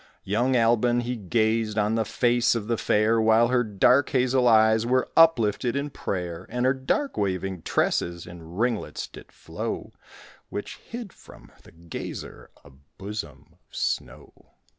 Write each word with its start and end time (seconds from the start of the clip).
Young 0.23 0.53
Albon, 0.55 1.03
he 1.03 1.15
gazed 1.15 1.77
On 1.77 1.93
the 1.93 2.03
face 2.05 2.55
of 2.55 2.65
the 2.65 2.77
fair 2.79 3.21
While 3.21 3.49
her 3.49 3.63
dark 3.63 4.09
hazel 4.09 4.47
eyes 4.47 4.83
Were 4.83 5.11
uplifted 5.15 5.75
in 5.75 5.91
prayer; 5.91 6.47
And 6.49 6.65
her 6.65 6.73
dark 6.73 7.17
waving 7.17 7.61
tresses 7.61 8.25
In 8.25 8.41
ringlets 8.57 9.05
did 9.07 9.31
flow 9.31 9.93
Which 10.49 10.77
hid 10.77 11.13
from 11.13 11.51
the 11.61 11.71
gazer 11.71 12.49
A 12.65 12.71
bosom 12.97 13.45
of 13.51 13.59
snow. 13.75 14.33